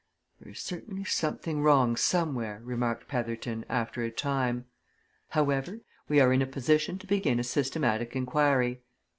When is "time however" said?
4.09-5.81